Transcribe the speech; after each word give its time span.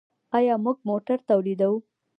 آیا 0.37 0.55
موږ 0.63 0.77
موټر 0.89 1.17
تولیدوو؟ 1.29 1.77